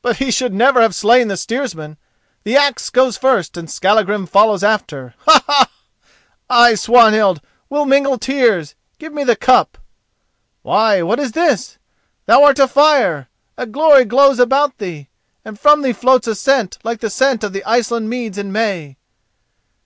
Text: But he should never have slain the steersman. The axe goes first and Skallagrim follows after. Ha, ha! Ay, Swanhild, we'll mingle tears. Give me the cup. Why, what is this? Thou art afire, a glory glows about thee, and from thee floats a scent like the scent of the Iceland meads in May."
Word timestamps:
But 0.00 0.16
he 0.16 0.30
should 0.30 0.54
never 0.54 0.80
have 0.80 0.94
slain 0.94 1.28
the 1.28 1.36
steersman. 1.36 1.98
The 2.44 2.56
axe 2.56 2.88
goes 2.88 3.18
first 3.18 3.58
and 3.58 3.68
Skallagrim 3.70 4.24
follows 4.24 4.64
after. 4.64 5.12
Ha, 5.26 5.44
ha! 5.46 5.70
Ay, 6.48 6.74
Swanhild, 6.74 7.42
we'll 7.68 7.84
mingle 7.84 8.16
tears. 8.16 8.74
Give 8.98 9.12
me 9.12 9.22
the 9.22 9.36
cup. 9.36 9.76
Why, 10.62 11.02
what 11.02 11.20
is 11.20 11.32
this? 11.32 11.76
Thou 12.24 12.42
art 12.42 12.58
afire, 12.58 13.28
a 13.58 13.66
glory 13.66 14.06
glows 14.06 14.38
about 14.38 14.78
thee, 14.78 15.10
and 15.44 15.60
from 15.60 15.82
thee 15.82 15.92
floats 15.92 16.26
a 16.26 16.34
scent 16.34 16.78
like 16.82 17.00
the 17.00 17.10
scent 17.10 17.44
of 17.44 17.52
the 17.52 17.62
Iceland 17.66 18.08
meads 18.08 18.38
in 18.38 18.50
May." 18.52 18.96